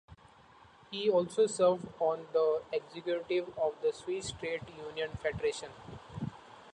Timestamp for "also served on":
1.11-2.25